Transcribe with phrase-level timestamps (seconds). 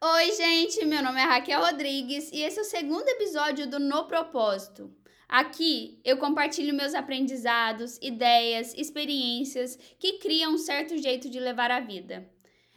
[0.00, 4.04] Oi, gente, meu nome é Raquel Rodrigues e esse é o segundo episódio do No
[4.04, 4.94] Propósito.
[5.28, 11.80] Aqui eu compartilho meus aprendizados, ideias, experiências que criam um certo jeito de levar a
[11.80, 12.30] vida.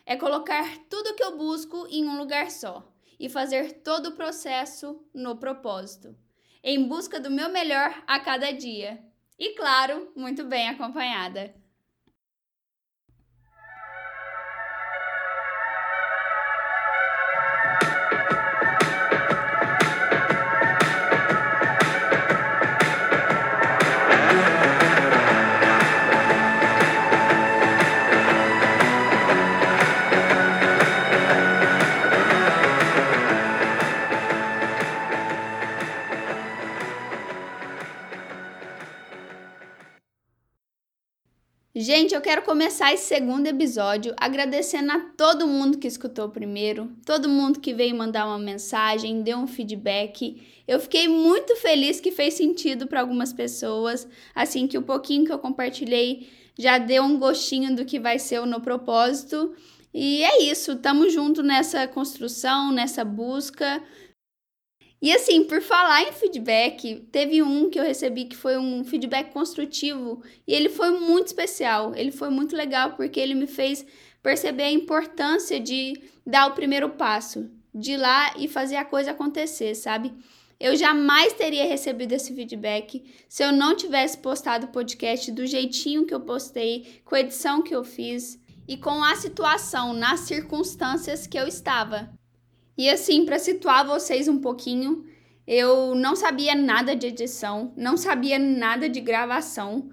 [0.04, 4.99] É colocar tudo que eu busco em um lugar só e fazer todo o processo
[5.13, 6.17] no propósito,
[6.63, 8.99] em busca do meu melhor a cada dia.
[9.38, 11.53] E claro, muito bem acompanhada.
[41.73, 46.91] Gente, eu quero começar esse segundo episódio agradecendo a todo mundo que escutou o primeiro,
[47.05, 50.46] todo mundo que veio mandar uma mensagem, deu um feedback.
[50.68, 55.31] Eu fiquei muito feliz que fez sentido para algumas pessoas, assim que o pouquinho que
[55.31, 56.27] eu compartilhei
[56.59, 59.55] já deu um gostinho do que vai ser o no propósito.
[59.93, 63.81] E é isso, estamos junto nessa construção, nessa busca.
[65.02, 69.34] E assim, por falar em feedback, teve um que eu recebi que foi um feedback
[69.34, 71.96] construtivo e ele foi muito especial.
[71.96, 73.84] Ele foi muito legal porque ele me fez
[74.22, 79.09] perceber a importância de dar o primeiro passo, de ir lá e fazer a coisa
[79.09, 80.13] acontecer, sabe?
[80.59, 86.06] Eu jamais teria recebido esse feedback se eu não tivesse postado o podcast do jeitinho
[86.06, 91.25] que eu postei, com a edição que eu fiz e com a situação, nas circunstâncias
[91.25, 92.21] que eu estava.
[92.78, 95.06] E assim, para situar vocês um pouquinho,
[95.46, 99.90] eu não sabia nada de edição, não sabia nada de gravação.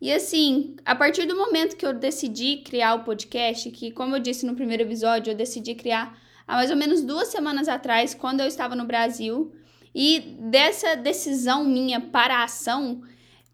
[0.00, 4.20] E assim, a partir do momento que eu decidi criar o podcast, que como eu
[4.20, 8.40] disse no primeiro episódio, eu decidi criar há mais ou menos duas semanas atrás, quando
[8.40, 9.52] eu estava no Brasil,
[9.94, 13.02] e dessa decisão minha para a ação,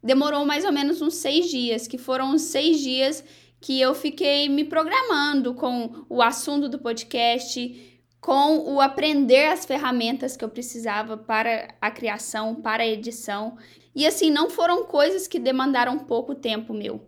[0.03, 3.25] demorou mais ou menos uns seis dias, que foram seis dias
[3.61, 7.96] que eu fiquei me programando com o assunto do podcast,
[8.27, 13.57] com o aprender as ferramentas que eu precisava para a criação, para a edição.
[13.95, 17.01] E assim, não foram coisas que demandaram pouco tempo meu.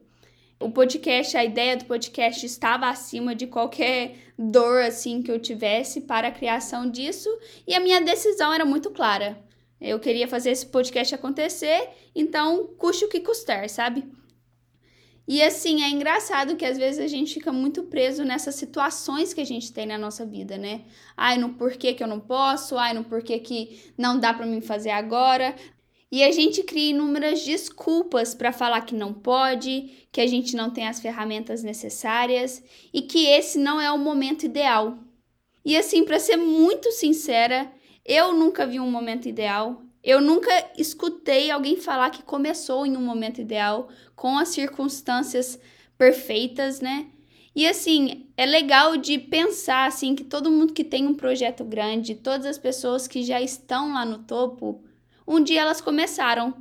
[0.60, 6.02] O podcast, a ideia do podcast estava acima de qualquer dor assim que eu tivesse
[6.02, 7.28] para a criação disso,
[7.66, 9.42] e a minha decisão era muito clara.
[9.80, 14.04] Eu queria fazer esse podcast acontecer, então custe o que custar, sabe?
[15.28, 19.42] E assim, é engraçado que às vezes a gente fica muito preso nessas situações que
[19.42, 20.86] a gente tem na nossa vida, né?
[21.14, 24.62] Ai, no porquê que eu não posso, ai, no porquê que não dá para mim
[24.62, 25.54] fazer agora.
[26.10, 30.70] E a gente cria inúmeras desculpas para falar que não pode, que a gente não
[30.70, 34.96] tem as ferramentas necessárias e que esse não é o momento ideal.
[35.62, 37.70] E assim, para ser muito sincera,
[38.02, 39.82] eu nunca vi um momento ideal.
[40.02, 45.58] Eu nunca escutei alguém falar que começou em um momento ideal, com as circunstâncias
[45.96, 47.06] perfeitas, né?
[47.54, 52.14] E assim, é legal de pensar assim que todo mundo que tem um projeto grande,
[52.14, 54.84] todas as pessoas que já estão lá no topo,
[55.26, 56.54] um dia elas começaram.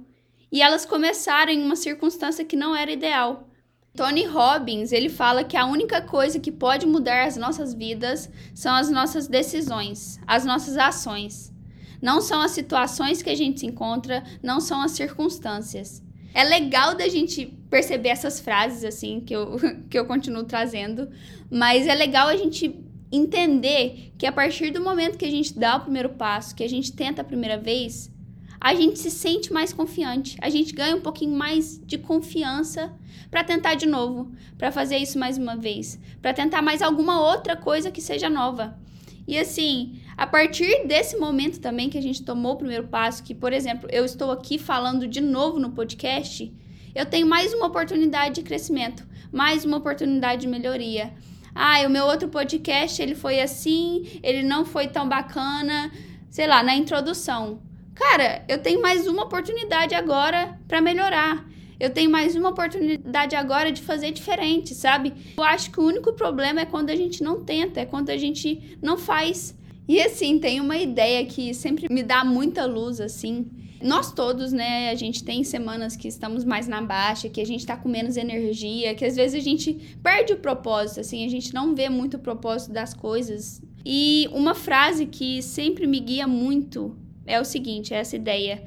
[0.52, 3.48] E elas começaram em uma circunstância que não era ideal.
[3.96, 8.74] Tony Robbins, ele fala que a única coisa que pode mudar as nossas vidas são
[8.74, 11.54] as nossas decisões, as nossas ações.
[12.02, 16.04] Não são as situações que a gente se encontra, não são as circunstâncias.
[16.34, 19.58] É legal da gente perceber essas frases, assim, que eu,
[19.90, 21.10] que eu continuo trazendo,
[21.50, 25.78] mas é legal a gente entender que a partir do momento que a gente dá
[25.78, 28.12] o primeiro passo, que a gente tenta a primeira vez,
[28.60, 32.94] a gente se sente mais confiante, a gente ganha um pouquinho mais de confiança
[33.30, 37.56] para tentar de novo, para fazer isso mais uma vez, para tentar mais alguma outra
[37.56, 38.78] coisa que seja nova.
[39.28, 43.36] E assim, a partir desse momento também que a gente tomou o primeiro passo, que,
[43.36, 46.52] por exemplo, eu estou aqui falando de novo no podcast,
[46.96, 51.14] eu tenho mais uma oportunidade de crescimento, mais uma oportunidade de melhoria.
[51.54, 55.92] Ah, o meu outro podcast, ele foi assim, ele não foi tão bacana,
[56.30, 57.62] sei lá, na introdução.
[57.94, 61.47] Cara, eu tenho mais uma oportunidade agora para melhorar.
[61.80, 65.14] Eu tenho mais uma oportunidade agora de fazer diferente, sabe?
[65.38, 68.18] Eu acho que o único problema é quando a gente não tenta, é quando a
[68.18, 69.56] gente não faz.
[69.88, 73.46] E assim, tem uma ideia que sempre me dá muita luz, assim.
[73.80, 77.64] Nós todos, né, a gente tem semanas que estamos mais na baixa, que a gente
[77.64, 81.54] tá com menos energia, que às vezes a gente perde o propósito, assim, a gente
[81.54, 83.62] não vê muito o propósito das coisas.
[83.86, 88.64] E uma frase que sempre me guia muito é o seguinte, é essa ideia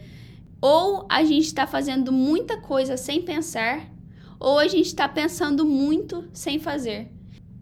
[0.60, 3.88] ou a gente está fazendo muita coisa sem pensar,
[4.38, 7.08] ou a gente está pensando muito sem fazer.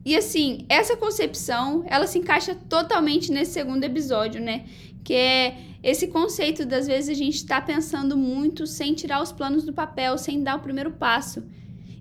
[0.04, 4.64] E assim, essa concepção, ela se encaixa totalmente nesse segundo episódio, né?
[5.04, 9.64] Que é esse conceito das vezes a gente tá pensando muito sem tirar os planos
[9.64, 11.42] do papel, sem dar o primeiro passo.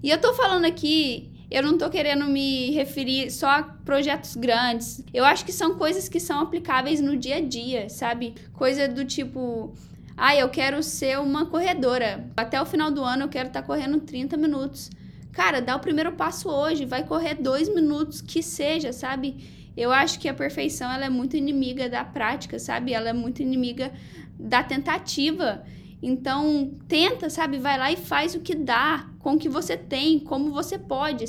[0.02, 5.02] E eu tô falando aqui eu não tô querendo me referir só a projetos grandes.
[5.14, 8.36] Eu acho que são coisas que são aplicáveis no dia a dia, sabe?
[8.52, 9.74] Coisa do tipo,
[10.18, 12.28] ah, eu quero ser uma corredora.
[12.36, 14.90] Até o final do ano eu quero estar tá correndo 30 minutos.
[15.32, 19.38] Cara, dá o primeiro passo hoje, vai correr dois minutos que seja, sabe?
[19.78, 22.94] Eu acho que a perfeição ela é muito inimiga da prática, sabe?
[22.94, 23.94] Ela é muito inimiga
[24.40, 25.64] da tentativa.
[26.02, 27.60] Então, tenta, sabe?
[27.60, 31.26] Vai lá e faz o que dá, com o que você tem, como você pode.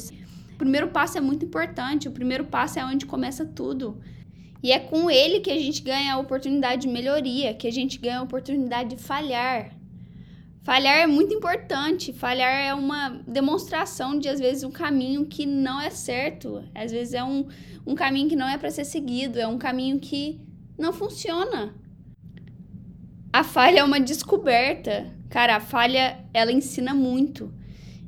[0.54, 4.00] O primeiro passo é muito importante, o primeiro passo é onde começa tudo.
[4.62, 7.98] E é com ele que a gente ganha a oportunidade de melhoria, que a gente
[7.98, 9.70] ganha a oportunidade de falhar.
[10.68, 12.12] Falhar é muito importante.
[12.12, 16.62] Falhar é uma demonstração de, às vezes, um caminho que não é certo.
[16.74, 17.46] Às vezes é um,
[17.86, 20.40] um caminho que não é para ser seguido, é um caminho que
[20.76, 21.74] não funciona.
[23.32, 25.06] A falha é uma descoberta.
[25.30, 27.50] Cara, a falha, ela ensina muito.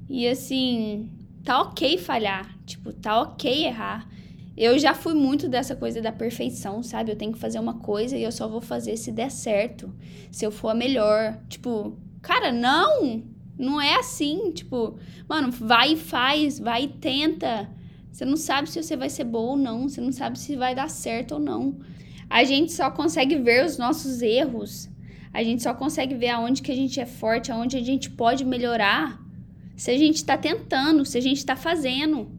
[0.09, 1.09] E assim,
[1.45, 2.59] tá ok falhar.
[2.67, 4.07] Tipo, tá ok errar.
[4.61, 7.11] Eu já fui muito dessa coisa da perfeição, sabe?
[7.11, 9.91] Eu tenho que fazer uma coisa e eu só vou fazer se der certo.
[10.31, 11.39] Se eu for a melhor.
[11.49, 13.23] Tipo, cara, não!
[13.59, 14.53] Não é assim.
[14.53, 17.71] Tipo, mano, vai e faz, vai e tenta.
[18.13, 19.89] Você não sabe se você vai ser boa ou não.
[19.89, 21.79] Você não sabe se vai dar certo ou não.
[22.29, 24.91] A gente só consegue ver os nossos erros
[25.33, 28.45] a gente só consegue ver aonde que a gente é forte, aonde a gente pode
[28.45, 29.21] melhorar,
[29.77, 32.31] se a gente está tentando, se a gente está fazendo.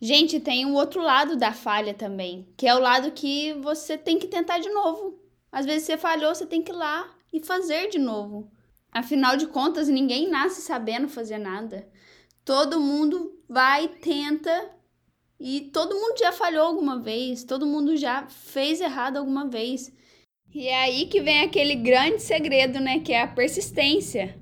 [0.00, 4.18] Gente, tem o outro lado da falha também, que é o lado que você tem
[4.18, 5.20] que tentar de novo.
[5.52, 8.50] Às vezes você falhou, você tem que ir lá e fazer de novo.
[8.90, 11.86] Afinal de contas, ninguém nasce sabendo fazer nada.
[12.44, 14.70] Todo mundo vai, tenta
[15.38, 19.92] e todo mundo já falhou alguma vez, todo mundo já fez errado alguma vez.
[20.54, 23.00] E é aí que vem aquele grande segredo, né?
[23.00, 24.39] Que é a persistência.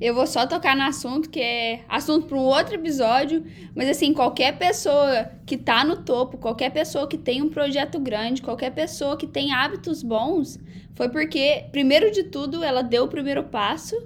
[0.00, 4.14] Eu vou só tocar no assunto, que é assunto para um outro episódio, mas assim,
[4.14, 9.16] qualquer pessoa que tá no topo, qualquer pessoa que tem um projeto grande, qualquer pessoa
[9.16, 10.60] que tem hábitos bons,
[10.94, 13.96] foi porque, primeiro de tudo, ela deu o primeiro passo,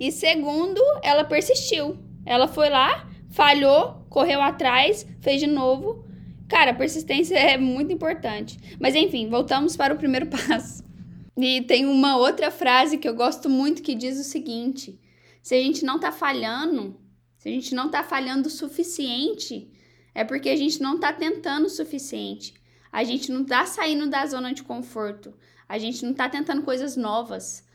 [0.00, 1.98] e segundo, ela persistiu.
[2.24, 6.04] Ela foi lá, falhou, correu atrás, fez de novo.
[6.48, 8.58] Cara, persistência é muito importante.
[8.80, 10.82] Mas enfim, voltamos para o primeiro passo.
[11.36, 14.98] E tem uma outra frase que eu gosto muito que diz o seguinte:
[15.42, 16.98] se a gente não tá falhando,
[17.36, 19.70] se a gente não tá falhando o suficiente,
[20.14, 22.54] é porque a gente não tá tentando o suficiente.
[22.92, 25.34] A gente não tá saindo da zona de conforto.
[25.68, 27.66] A gente não tá tentando coisas novas.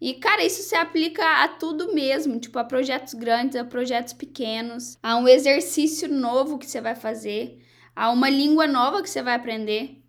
[0.00, 4.96] E, cara, isso se aplica a tudo mesmo, tipo, a projetos grandes, a projetos pequenos,
[5.02, 7.58] a um exercício novo que você vai fazer,
[7.94, 10.02] a uma língua nova que você vai aprender.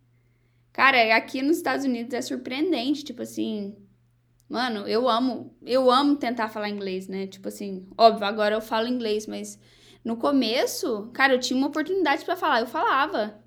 [0.72, 3.76] Cara, aqui nos Estados Unidos é surpreendente, tipo assim.
[4.50, 7.28] Mano, eu amo, eu amo tentar falar inglês, né?
[7.28, 9.60] Tipo assim, óbvio, agora eu falo inglês, mas
[10.04, 13.40] no começo, cara, eu tinha uma oportunidade para falar, eu falava.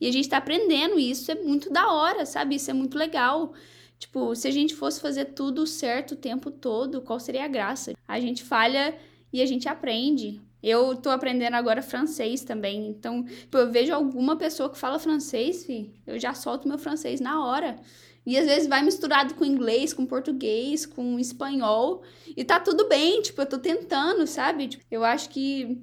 [0.00, 2.54] E a gente tá aprendendo, e isso é muito da hora, sabe?
[2.54, 3.52] Isso é muito legal.
[3.98, 7.94] Tipo, se a gente fosse fazer tudo certo o tempo todo, qual seria a graça?
[8.08, 8.96] A gente falha
[9.32, 10.40] e a gente aprende.
[10.62, 12.88] Eu tô aprendendo agora francês também.
[12.88, 17.20] Então, tipo, eu vejo alguma pessoa que fala francês, fi, eu já solto meu francês
[17.20, 17.78] na hora.
[18.26, 22.02] E às vezes vai misturado com inglês, com português, com espanhol.
[22.36, 24.68] E tá tudo bem, tipo, eu tô tentando, sabe?
[24.68, 25.80] Tipo, eu acho que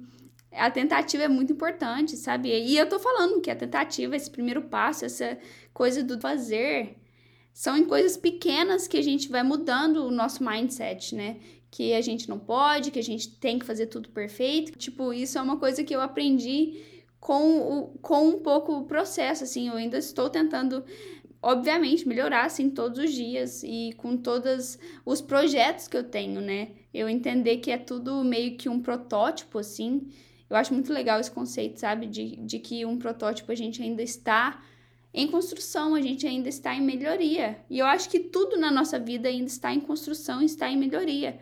[0.52, 2.50] a tentativa é muito importante, sabe?
[2.50, 5.38] E eu tô falando que a tentativa, esse primeiro passo, essa
[5.72, 6.96] coisa do fazer,
[7.52, 11.38] são em coisas pequenas que a gente vai mudando o nosso mindset, né?
[11.74, 14.78] que a gente não pode, que a gente tem que fazer tudo perfeito.
[14.78, 16.80] Tipo, isso é uma coisa que eu aprendi
[17.18, 20.84] com, o, com um pouco o processo, assim, eu ainda estou tentando
[21.44, 26.68] obviamente melhorar assim todos os dias e com todos os projetos que eu tenho, né?
[26.92, 30.08] Eu entender que é tudo meio que um protótipo assim.
[30.48, 34.02] Eu acho muito legal esse conceito, sabe, de, de que um protótipo a gente ainda
[34.02, 34.62] está
[35.12, 37.58] em construção, a gente ainda está em melhoria.
[37.68, 41.38] E eu acho que tudo na nossa vida ainda está em construção, está em melhoria.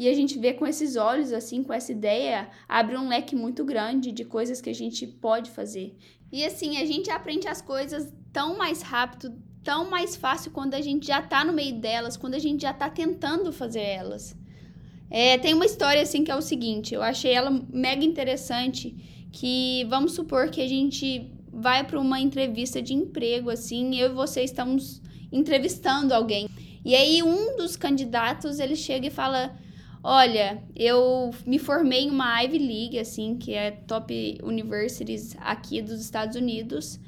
[0.00, 3.62] E a gente vê com esses olhos, assim, com essa ideia, abre um leque muito
[3.62, 5.94] grande de coisas que a gente pode fazer.
[6.32, 10.80] E assim, a gente aprende as coisas tão mais rápido, tão mais fácil quando a
[10.80, 14.34] gente já tá no meio delas, quando a gente já tá tentando fazer elas.
[15.10, 18.96] É, tem uma história assim que é o seguinte, eu achei ela mega interessante,
[19.30, 24.14] que vamos supor que a gente vai para uma entrevista de emprego assim, eu e
[24.14, 26.48] você estamos entrevistando alguém.
[26.82, 29.59] E aí um dos candidatos, ele chega e fala:
[30.02, 36.00] Olha, eu me formei em uma Ivy League, assim, que é top universities aqui dos
[36.00, 36.98] Estados Unidos.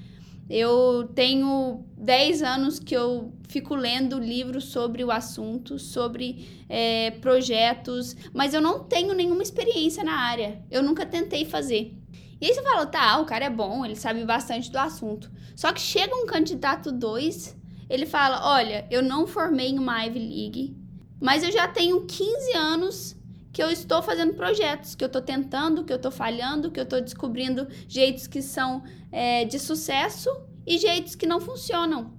[0.50, 8.14] Eu tenho 10 anos que eu fico lendo livros sobre o assunto, sobre é, projetos,
[8.34, 10.62] mas eu não tenho nenhuma experiência na área.
[10.70, 11.96] Eu nunca tentei fazer.
[12.38, 15.30] E aí você fala, tá, o cara é bom, ele sabe bastante do assunto.
[15.56, 17.56] Só que chega um candidato 2,
[17.88, 20.81] ele fala: olha, eu não formei em uma Ivy League,
[21.22, 23.16] mas eu já tenho 15 anos
[23.52, 26.84] que eu estou fazendo projetos, que eu estou tentando, que eu estou falhando, que eu
[26.84, 30.28] estou descobrindo jeitos que são é, de sucesso
[30.66, 32.12] e jeitos que não funcionam.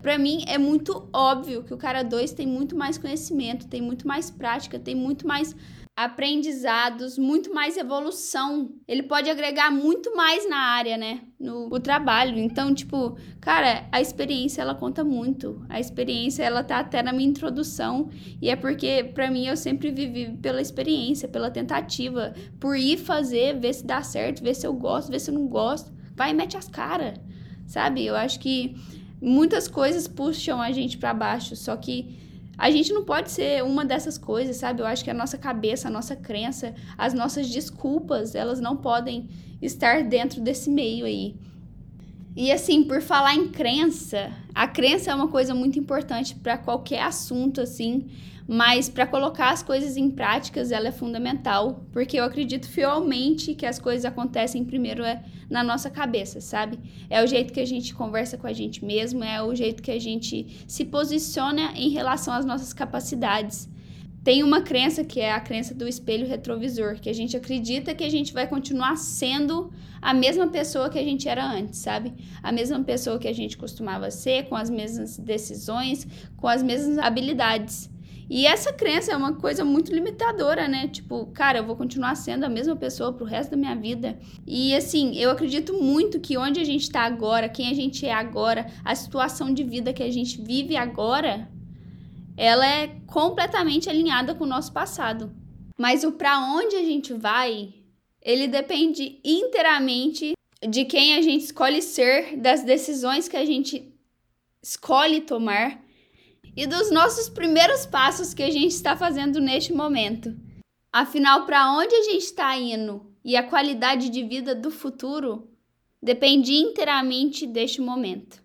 [0.00, 4.06] Para mim é muito óbvio que o cara 2 tem muito mais conhecimento, tem muito
[4.06, 5.54] mais prática, tem muito mais
[5.98, 8.70] aprendizados, muito mais evolução.
[8.86, 11.22] Ele pode agregar muito mais na área, né?
[11.40, 12.38] No, no, trabalho.
[12.38, 15.60] Então, tipo, cara, a experiência ela conta muito.
[15.68, 18.10] A experiência ela tá até na minha introdução.
[18.40, 23.58] E é porque, para mim, eu sempre vivi pela experiência, pela tentativa, por ir fazer,
[23.58, 25.92] ver se dá certo, ver se eu gosto, ver se eu não gosto.
[26.14, 27.18] Vai e mete as caras,
[27.66, 28.06] sabe?
[28.06, 28.76] Eu acho que
[29.20, 32.16] muitas coisas puxam a gente para baixo, só que
[32.56, 34.82] a gente não pode ser uma dessas coisas, sabe?
[34.82, 39.28] Eu acho que a nossa cabeça, a nossa crença, as nossas desculpas, elas não podem
[39.62, 41.36] estar dentro desse meio aí.
[42.36, 47.02] E assim, por falar em crença, a crença é uma coisa muito importante para qualquer
[47.02, 48.08] assunto assim,
[48.50, 53.66] mas para colocar as coisas em práticas, ela é fundamental, porque eu acredito fielmente que
[53.66, 56.78] as coisas acontecem primeiro é na nossa cabeça, sabe?
[57.10, 59.90] É o jeito que a gente conversa com a gente mesmo, é o jeito que
[59.90, 63.68] a gente se posiciona em relação às nossas capacidades.
[64.24, 68.04] Tem uma crença que é a crença do espelho retrovisor, que a gente acredita que
[68.04, 72.14] a gente vai continuar sendo a mesma pessoa que a gente era antes, sabe?
[72.42, 76.96] A mesma pessoa que a gente costumava ser, com as mesmas decisões, com as mesmas
[76.96, 77.90] habilidades.
[78.30, 80.86] E essa crença é uma coisa muito limitadora, né?
[80.88, 84.18] Tipo, cara, eu vou continuar sendo a mesma pessoa pro resto da minha vida.
[84.46, 88.12] E assim, eu acredito muito que onde a gente tá agora, quem a gente é
[88.12, 91.48] agora, a situação de vida que a gente vive agora,
[92.36, 95.32] ela é completamente alinhada com o nosso passado.
[95.78, 97.72] Mas o para onde a gente vai,
[98.20, 100.34] ele depende inteiramente
[100.68, 103.94] de quem a gente escolhe ser, das decisões que a gente
[104.62, 105.80] escolhe tomar
[106.58, 110.34] e dos nossos primeiros passos que a gente está fazendo neste momento.
[110.92, 115.48] Afinal, para onde a gente está indo e a qualidade de vida do futuro
[116.02, 118.42] depende inteiramente deste momento.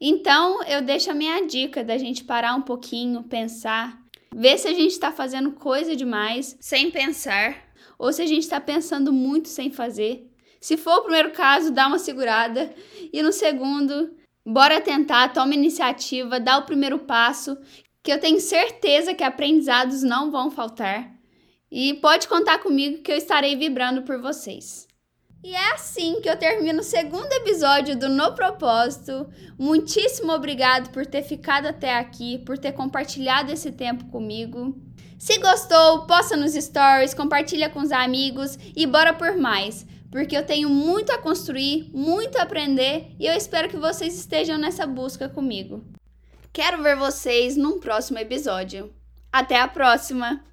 [0.00, 4.02] Então, eu deixo a minha dica da gente parar um pouquinho, pensar,
[4.34, 7.56] ver se a gente está fazendo coisa demais sem pensar,
[7.96, 10.28] ou se a gente está pensando muito sem fazer.
[10.60, 12.74] Se for o primeiro caso, dá uma segurada.
[13.12, 17.58] E no segundo, Bora tentar, toma iniciativa, dá o primeiro passo,
[18.02, 21.10] que eu tenho certeza que aprendizados não vão faltar.
[21.70, 24.88] E pode contar comigo que eu estarei vibrando por vocês.
[25.42, 29.26] E é assim que eu termino o segundo episódio do No Propósito.
[29.58, 34.76] Muitíssimo obrigado por ter ficado até aqui, por ter compartilhado esse tempo comigo.
[35.18, 40.44] Se gostou, posta nos stories, compartilha com os amigos e bora por mais porque eu
[40.44, 45.28] tenho muito a construir, muito a aprender e eu espero que vocês estejam nessa busca
[45.28, 45.84] comigo.
[46.52, 48.92] Quero ver vocês num próximo episódio.
[49.32, 50.49] Até a próxima!